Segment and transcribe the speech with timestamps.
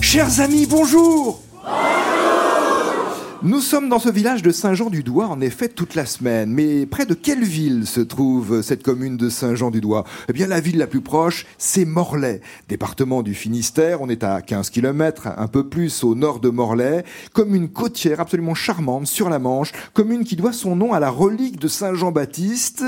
[0.00, 1.40] Chers amis, bonjour
[3.44, 6.52] nous sommes dans ce village de Saint-Jean-du-Doigt, en effet, toute la semaine.
[6.52, 10.78] Mais près de quelle ville se trouve cette commune de Saint-Jean-du-Doigt Eh bien, la ville
[10.78, 14.00] la plus proche, c'est Morlaix, département du Finistère.
[14.00, 17.04] On est à 15 km, un peu plus au nord de Morlaix.
[17.32, 19.72] Commune côtière absolument charmante sur la Manche.
[19.92, 22.84] Commune qui doit son nom à la relique de Saint-Jean-Baptiste,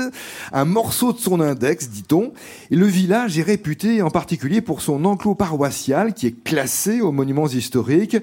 [0.53, 2.31] un morceau de son index, dit-on.
[2.71, 7.11] Et le village est réputé en particulier pour son enclos paroissial qui est classé aux
[7.11, 8.17] monuments historiques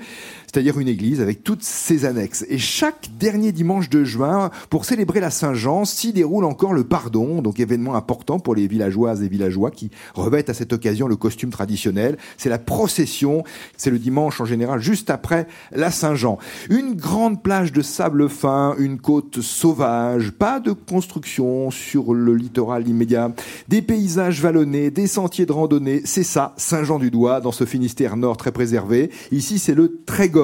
[0.53, 2.45] c'est-à-dire une église avec toutes ses annexes.
[2.49, 7.41] Et chaque dernier dimanche de juin, pour célébrer la Saint-Jean, s'y déroule encore le pardon,
[7.41, 11.51] donc événement important pour les villageoises et villageois qui revêtent à cette occasion le costume
[11.51, 12.19] traditionnel.
[12.37, 13.45] C'est la procession,
[13.79, 16.37] c'est le dimanche en général juste après la Saint-Jean.
[16.69, 22.87] Une grande plage de sable fin, une côte sauvage, pas de construction sur le littoral
[22.87, 23.33] immédiat,
[23.69, 28.53] des paysages vallonnés, des sentiers de randonnée, c'est ça, Saint-Jean-du-Doigt, dans ce Finistère nord très
[28.53, 29.11] préservé.
[29.31, 30.42] Ici, c'est le Trégor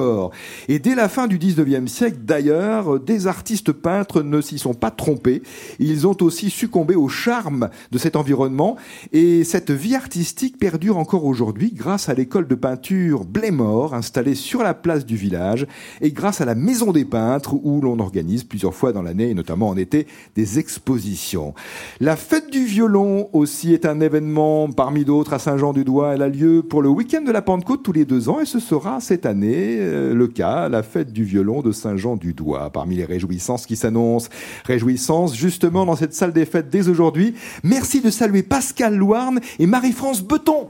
[0.67, 4.91] et dès la fin du 19e siècle, d'ailleurs, des artistes peintres ne s'y sont pas
[4.91, 5.41] trompés.
[5.79, 8.75] Ils ont aussi succombé au charme de cet environnement.
[9.11, 14.63] Et cette vie artistique perdure encore aujourd'hui grâce à l'école de peinture Blémor, installée sur
[14.63, 15.65] la place du village,
[16.01, 19.33] et grâce à la Maison des peintres, où l'on organise plusieurs fois dans l'année, et
[19.33, 21.53] notamment en été, des expositions.
[21.99, 26.13] La fête du violon aussi est un événement parmi d'autres à Saint-Jean-du-Doigt.
[26.15, 28.59] Elle a lieu pour le week-end de la Pentecôte tous les deux ans, et ce
[28.59, 32.69] sera cette année le cas, la fête du violon de Saint-Jean-du-Doigt.
[32.71, 34.29] Parmi les réjouissances qui s'annoncent,
[34.65, 37.35] réjouissances justement dans cette salle des fêtes dès aujourd'hui.
[37.63, 40.69] Merci de saluer Pascal Louarne et Marie-France Beton.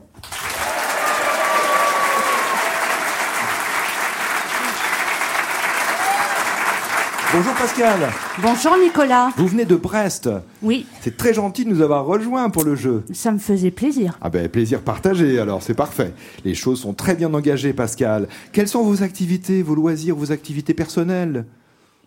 [7.32, 8.00] Bonjour Pascal.
[8.42, 9.30] Bonjour Nicolas.
[9.38, 10.30] Vous venez de Brest.
[10.64, 10.88] Oui.
[11.02, 13.04] C'est très gentil de nous avoir rejoints pour le jeu.
[13.14, 14.18] Ça me faisait plaisir.
[14.22, 16.14] Ah ben plaisir partagé alors, c'est parfait.
[16.44, 18.28] Les choses sont très bien engagées Pascal.
[18.52, 21.46] Quelles sont vos activités, vos loisirs, vos activités personnelles?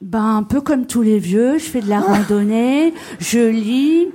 [0.00, 4.08] Ben un peu comme tous les vieux, je fais de la randonnée, je lis,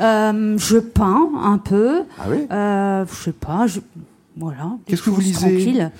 [0.00, 2.04] euh, je peins un peu.
[2.18, 3.80] Ah oui Euh, je sais pas, je...
[4.36, 4.72] voilà.
[4.86, 5.90] Qu'est-ce que vous lisez tranquilles.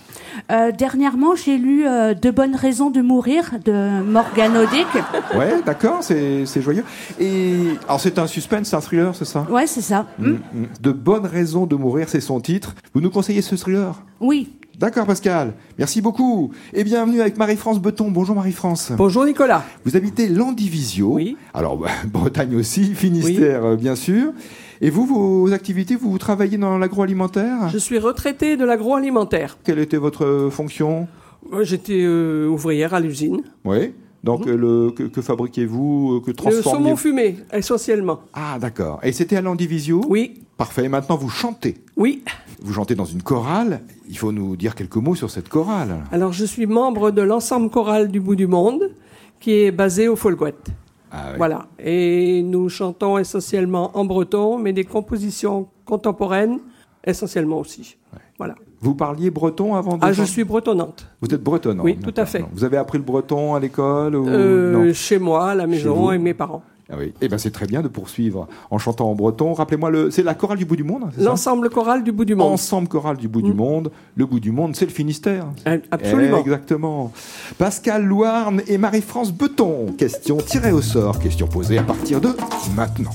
[0.52, 4.86] Euh, Dernièrement, j'ai lu euh, De bonnes raisons de mourir de Morgan Odick.
[5.36, 6.84] Ouais, d'accord, c'est c'est joyeux.
[7.19, 7.54] Et
[7.86, 9.46] alors c'est un suspense, c'est un thriller, c'est ça?
[9.50, 10.06] Ouais, c'est ça.
[10.19, 10.38] Mm, mm.
[10.80, 12.75] De bonnes raisons de mourir, c'est son titre.
[12.94, 14.02] Vous nous conseillez ce thriller?
[14.20, 14.50] Oui.
[14.78, 16.52] D'accord Pascal, merci beaucoup.
[16.75, 18.10] Et bienvenue avec Marie-France Beton.
[18.10, 18.92] Bonjour Marie-France.
[18.94, 19.64] Bonjour Nicolas.
[19.86, 21.14] Vous habitez Landivisio.
[21.14, 21.38] Oui.
[21.54, 24.32] Alors bah, Bretagne aussi, Finistère euh, bien sûr.
[24.81, 27.69] Et vous, vos activités, vous, travaillez dans l'agroalimentaire?
[27.70, 29.59] Je suis retraitée de l'agroalimentaire.
[29.64, 31.09] Quelle était votre euh, fonction?
[31.50, 33.42] Moi, J'étais euh, ouvrière à l'usine.
[33.64, 33.92] Oui.
[34.25, 38.20] Donc euh, le, que, que fabriquez-vous euh, Que Le transformez saumon fumé, essentiellement.
[38.34, 38.98] Ah d'accord.
[39.04, 40.84] Et c'était à Landivisio Oui, Parfait.
[40.87, 41.76] Et maintenant vous chantez?
[41.97, 42.22] oui.
[42.62, 43.82] Vous chantez dans une chorale?
[44.08, 45.98] Il faut nous dire quelques mots sur cette chorale.
[46.10, 48.91] Alors, je suis membre de l'ensemble choral du bout du monde,
[49.38, 50.70] qui est basé au Folguette.
[51.16, 51.34] Ah, oui.
[51.38, 51.66] Voilà.
[51.78, 56.59] Et nous chantons essentiellement en breton, mais des compositions contemporaines
[57.04, 57.97] essentiellement aussi.
[58.38, 58.54] Voilà.
[58.81, 61.09] Vous parliez breton avant de Ah, je suis bretonnante.
[61.22, 62.41] Vous êtes bretonne Oui, tout à fait.
[62.41, 62.49] Non.
[62.53, 66.12] Vous avez appris le breton à l'école ou Euh, non chez moi, à la maison,
[66.12, 66.62] et mes parents.
[66.88, 67.12] Ah oui.
[67.20, 69.52] Eh ben c'est très bien de poursuivre en chantant en breton.
[69.54, 71.02] Rappelez-moi le, c'est la chorale du bout du monde.
[71.06, 72.52] hein, L'ensemble choral du bout du monde.
[72.52, 73.56] Ensemble choral du bout du Mm.
[73.56, 73.91] monde.
[74.14, 75.46] Le bout du monde, c'est le Finistère.
[75.66, 76.36] Euh, Absolument.
[76.38, 77.12] Eh, exactement.
[77.58, 79.94] Pascal Louarne et Marie-France Beton.
[79.98, 81.19] Question tirée au sort.
[81.19, 82.28] Question posée à partir de
[82.76, 83.10] maintenant.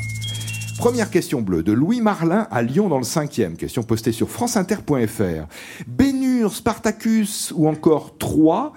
[0.78, 3.56] Première question bleue de Louis Marlin à Lyon dans le 5e.
[3.56, 5.46] Question postée sur franceinter.fr.
[5.88, 8.74] Bénur, Spartacus ou encore Troie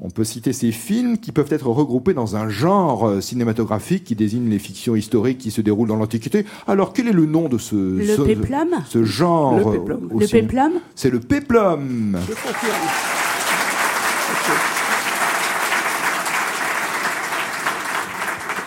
[0.00, 4.14] on peut citer ces films qui peuvent être regroupés dans un genre euh, cinématographique qui
[4.14, 6.44] désigne les fictions historiques qui se déroulent dans l'Antiquité.
[6.68, 10.72] Alors, quel est le nom de ce, Le ce, péplum ce genre Le euh, péplum.
[10.94, 12.16] C'est le péplum.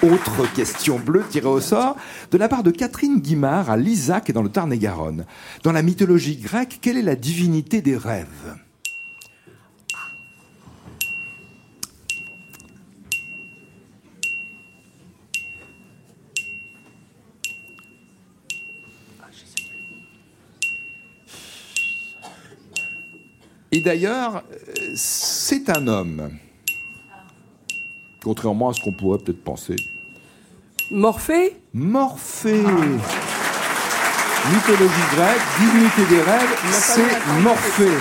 [0.03, 1.95] Autre question bleue tirée au sort
[2.31, 5.25] de la part de Catherine Guimard à Lisac dans le Tarn-et-Garonne.
[5.63, 8.57] Dans la mythologie grecque, quelle est la divinité des rêves?
[23.71, 26.29] Et d'ailleurs, euh, c'est un homme.
[28.23, 29.75] Contrairement à ce qu'on pourrait peut-être penser.
[30.91, 32.63] Morphée Morphée.
[34.53, 37.97] Mythologie grecque, divinité des rêves, c'est Morphée.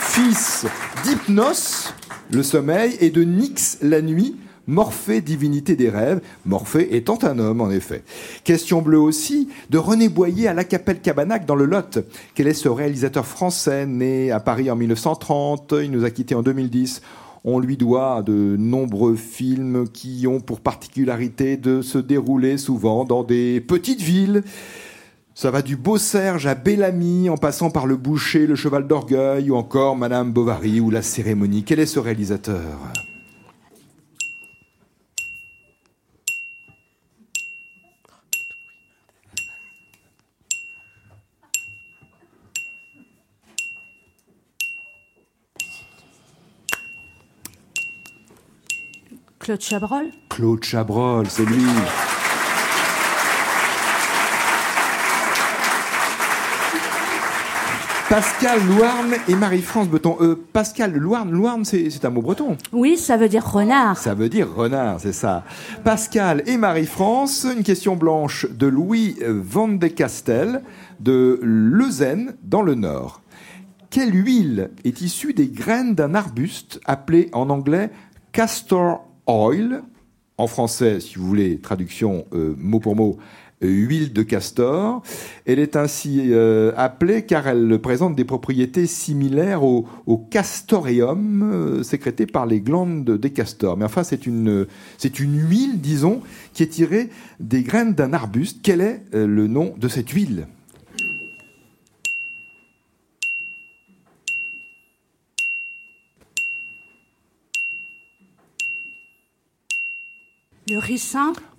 [0.00, 0.66] Fils
[1.02, 1.94] d'Hypnos,
[2.30, 4.36] le sommeil, et de Nyx, la nuit.
[4.68, 8.04] Morphée, divinité des rêves, Morphée étant un homme en effet.
[8.44, 12.00] Question bleue aussi de René Boyer à la Capelle Cabanac dans le Lot.
[12.34, 16.42] Quel est ce réalisateur français né à Paris en 1930 Il nous a quittés en
[16.42, 17.00] 2010.
[17.44, 23.22] On lui doit de nombreux films qui ont pour particularité de se dérouler souvent dans
[23.22, 24.42] des petites villes.
[25.34, 29.50] Ça va du Beau Serge à Bellamy, en passant par le Boucher, le Cheval d'Orgueil,
[29.50, 31.62] ou encore Madame Bovary ou la cérémonie.
[31.64, 32.76] Quel est ce réalisateur?
[49.48, 51.64] Claude Chabrol Claude Chabrol, c'est lui.
[58.10, 60.18] Pascal Louarn et Marie-France Beton.
[60.20, 62.58] Euh, Pascal Louarn, Louarn c'est un mot breton.
[62.72, 63.96] Oui, ça veut dire renard.
[63.96, 65.44] Ça veut dire renard, c'est ça.
[65.82, 70.62] Pascal et Marie-France, une question blanche de Louis Van de Castel
[71.00, 73.22] de Leuzen dans le Nord.
[73.88, 77.88] Quelle huile est issue des graines d'un arbuste appelé en anglais
[78.32, 79.82] castor oil
[80.36, 83.18] En français, si vous voulez, traduction euh, mot pour mot,
[83.62, 85.02] euh, huile de castor.
[85.46, 89.86] Elle est ainsi euh, appelée car elle présente des propriétés similaires au,
[90.30, 93.76] castoreum sécrété par les glandes des castors.
[93.76, 94.66] Mais enfin, c'est une,
[95.18, 96.22] huile, disons,
[96.52, 97.10] qui est tirée
[97.40, 98.60] des graines d'un arbuste.
[98.62, 100.46] Quel est le nom de cette huile?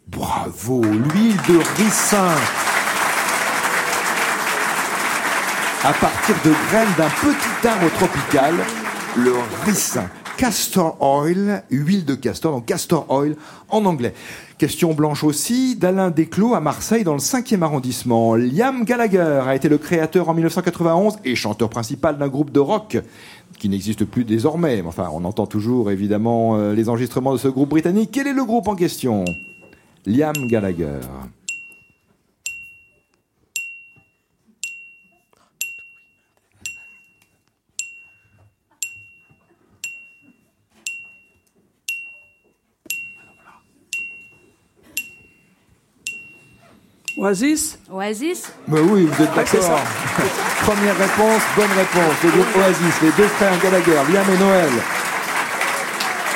[0.07, 2.35] Bravo, l'huile de ricin.
[5.83, 8.55] À partir de graines d'un petit arbre tropical,
[9.17, 9.33] le
[9.67, 10.09] ricin.
[10.35, 13.35] Castor oil, huile de castor, donc castor oil
[13.69, 14.15] en anglais.
[14.57, 18.35] Question blanche aussi d'Alain Desclos à Marseille dans le 5e arrondissement.
[18.35, 22.97] Liam Gallagher a été le créateur en 1991 et chanteur principal d'un groupe de rock
[23.57, 24.81] qui n'existe plus désormais.
[24.85, 28.09] Enfin, on entend toujours évidemment euh, les enregistrements de ce groupe britannique.
[28.11, 29.25] Quel est le groupe en question?
[30.05, 30.99] Liam Gallagher.
[47.19, 49.79] Oasis Oasis Mais oui, vous êtes Ah, d'accord.
[50.61, 52.23] Première réponse, bonne réponse.
[52.23, 54.69] Le groupe Oasis, les deux frères Gallagher, Liam et Noël.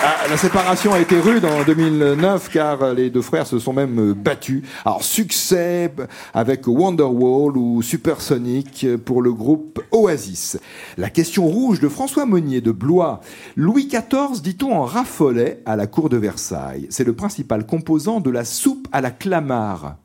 [0.03, 3.97] Ah, la séparation a été rude en 2009 car les deux frères se sont même
[3.97, 4.63] euh, battus.
[4.83, 5.93] Alors succès
[6.33, 10.59] avec Wonderwall ou Supersonic pour le groupe Oasis.
[10.97, 13.21] La question rouge de François Monnier de Blois.
[13.55, 16.87] Louis XIV, dit-on, en raffolait à la cour de Versailles.
[16.89, 19.95] C'est le principal composant de la soupe à la clamare.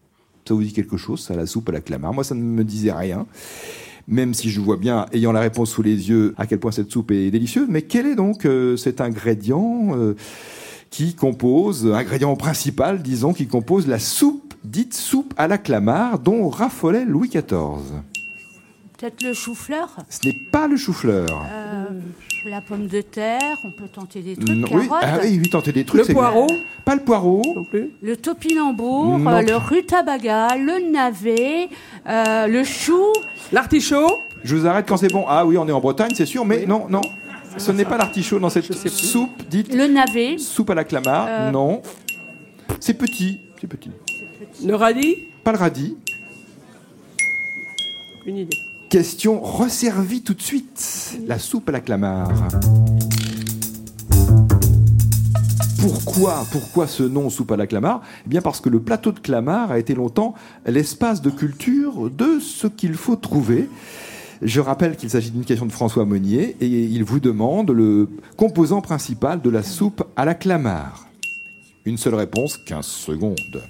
[0.49, 2.65] Ça vous dit quelque chose, ça, la soupe à la clamare Moi, ça ne me
[2.65, 3.27] disait rien.
[4.07, 6.91] Même si je vois bien, ayant la réponse sous les yeux, à quel point cette
[6.91, 7.67] soupe est délicieuse.
[7.69, 10.15] Mais quel est donc euh, cet ingrédient euh,
[10.89, 16.49] qui compose, ingrédient principal, disons, qui compose la soupe, dite soupe à la clamare, dont
[16.49, 18.01] raffolait Louis XIV
[18.99, 21.47] Peut-être le chou-fleur Ce n'est pas le chou-fleur.
[21.53, 21.85] Euh,
[22.51, 24.49] La pomme de terre, on peut tenter des trucs.
[24.57, 26.01] Non, oui, carottes, ah oui, oui, tentez des trucs.
[26.01, 26.57] Le c'est poireau bien.
[26.85, 27.43] Pas le poireau.
[27.55, 27.91] non plus.
[28.03, 29.31] Le topinambour, Non.
[29.31, 31.69] euh, le rutabaga, le navet,
[32.09, 33.05] euh, le chou.
[33.53, 35.25] L'artichaut Je vous arrête quand c'est bon.
[35.29, 37.03] Ah oui, on est en Bretagne, c'est sûr, mais non, non.
[37.57, 41.27] Ce n'est pas l'artichaut dans cette soupe dite Le navet, soupe à la clamare.
[41.29, 41.51] Euh.
[41.53, 41.83] Non.
[42.81, 43.91] C'est petit, c'est petit.
[44.65, 45.97] Le radis Pas le radis.
[48.27, 48.59] Une idée.
[48.91, 51.19] Question resservie tout de suite.
[51.27, 52.49] La soupe à la clamare.
[55.79, 59.19] Pourquoi, pourquoi ce nom soupe à la clamare Eh bien parce que le plateau de
[59.19, 60.33] Clamart a été longtemps
[60.67, 63.69] l'espace de culture de ce qu'il faut trouver.
[64.41, 68.81] Je rappelle qu'il s'agit d'une question de François Monnier et il vous demande le composant
[68.81, 71.07] principal de la soupe à la clamare.
[71.85, 73.63] Une seule réponse, 15 secondes.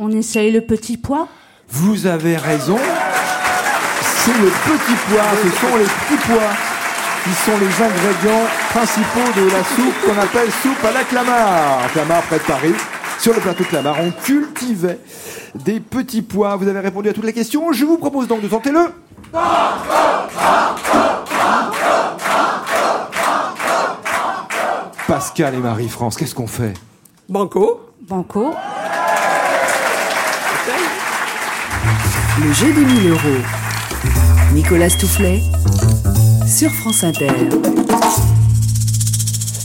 [0.00, 1.28] on essaye le petit pois?
[1.70, 2.78] Vous avez raison.
[4.24, 6.50] C'est le petit pois, ce sont les petits pois
[7.24, 11.90] qui sont les ingrédients principaux de la soupe qu'on appelle soupe à la Clamart.
[11.92, 12.74] Clamart, près de Paris,
[13.18, 14.98] sur le plateau de Clamart, on cultivait
[15.54, 16.56] des petits pois.
[16.56, 17.72] Vous avez répondu à toutes les questions.
[17.72, 18.92] Je vous propose donc de tenter le.
[25.06, 26.74] Pascal et Marie-France, qu'est-ce qu'on fait?
[27.28, 28.54] Banco Banco.
[32.40, 33.42] Le jeu des 1000 euros.
[34.54, 35.40] Nicolas Toufflet
[36.46, 37.32] sur France Inter.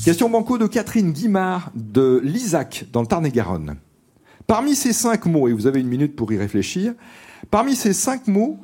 [0.03, 3.75] Question banco de Catherine Guimard de l'Isaac dans le Tarn-et-Garonne.
[4.47, 6.93] Parmi ces cinq mots, et vous avez une minute pour y réfléchir,
[7.51, 8.57] parmi ces cinq mots,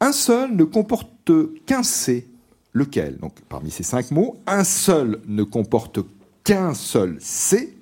[0.00, 1.30] un seul ne comporte
[1.66, 2.28] qu'un C.
[2.72, 3.18] Lequel?
[3.18, 6.00] Donc, parmi ces cinq mots, un seul ne comporte
[6.42, 7.76] qu'un seul C.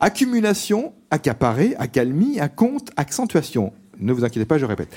[0.00, 3.72] Accumulation, accaparé, accalmie, compte, accentuation.
[4.00, 4.94] Ne vous inquiétez pas, je répète.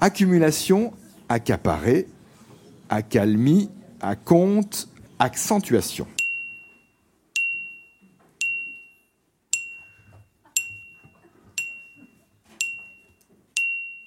[0.00, 0.92] Accumulation,
[1.28, 2.06] accaparé,
[2.88, 3.68] accalmie,
[4.24, 4.88] compte,
[5.18, 6.06] accentuation.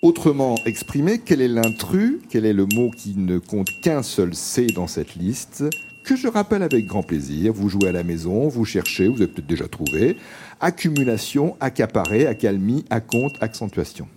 [0.02, 4.68] Autrement exprimé, quel est l'intrus Quel est le mot qui ne compte qu'un seul C
[4.68, 5.64] dans cette liste?
[6.06, 7.52] Que je rappelle avec grand plaisir.
[7.52, 10.18] Vous jouez à la maison, vous cherchez, vous avez peut-être déjà trouvé.
[10.62, 14.08] Accumulation, accaparé, accalmie, acompte, accentuation.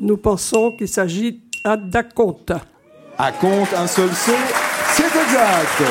[0.00, 1.40] Nous pensons qu'il s'agit
[3.22, 3.72] d'acompte.
[3.72, 4.32] Acompte, un seul C,
[4.92, 5.82] c'est exact.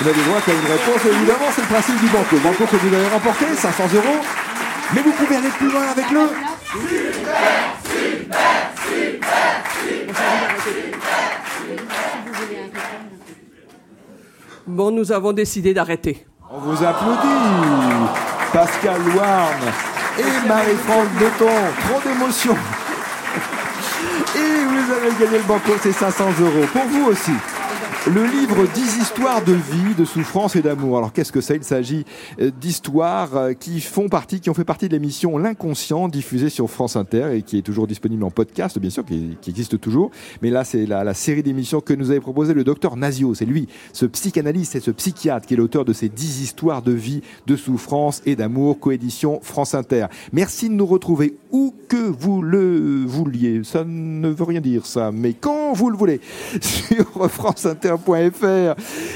[0.00, 2.36] Vous avez droit à une réponse, évidemment, c'est le principe du banco.
[2.42, 4.20] Banco que vous avez remporté, 500 euros.
[4.94, 6.20] Mais vous pouvez aller plus loin avec le.
[14.66, 16.26] Bon, nous avons décidé d'arrêter.
[16.50, 17.18] On vous applaudit.
[18.52, 19.60] Pascal Louarn
[20.18, 21.50] et Marie-France Breton.
[21.86, 22.56] Trop d'émotion.
[24.84, 26.66] Vous avez gagné le banco, c'est 500 euros.
[26.72, 27.32] Pour vous aussi.
[28.08, 30.98] Le livre 10 histoires de vie, de souffrance et d'amour.
[30.98, 31.54] Alors qu'est-ce que c'est?
[31.54, 32.04] Il s'agit
[32.40, 36.68] euh, d'histoires euh, qui font partie, qui ont fait partie de l'émission L'inconscient diffusée sur
[36.68, 40.10] France Inter et qui est toujours disponible en podcast, bien sûr, qui, existe toujours.
[40.42, 43.36] Mais là, c'est la, série d'émissions que nous avait proposé le docteur Nazio.
[43.36, 46.92] C'est lui, ce psychanalyste et ce psychiatre qui est l'auteur de ces 10 histoires de
[46.92, 50.06] vie, de souffrance et d'amour, coédition France Inter.
[50.32, 53.62] Merci de nous retrouver où que vous le vouliez.
[53.62, 56.20] Ça ne veut rien dire ça, mais quand vous le voulez
[56.60, 57.91] sur France Inter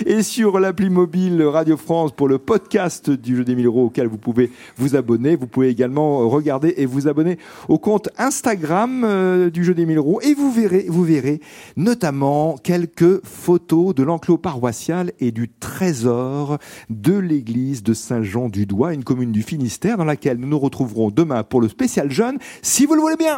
[0.06, 4.06] et sur l'appli mobile Radio France pour le podcast du jeu des 1000 euros auquel
[4.06, 5.36] vous pouvez vous abonner.
[5.36, 9.98] Vous pouvez également regarder et vous abonner au compte Instagram euh, du jeu des 1000
[9.98, 11.40] euros et vous verrez, vous verrez
[11.76, 16.58] notamment quelques photos de l'enclos paroissial et du trésor
[16.90, 21.60] de l'église de Saint-Jean-du-Doigt, une commune du Finistère dans laquelle nous nous retrouverons demain pour
[21.60, 23.34] le spécial jeune, si vous le voulez bien.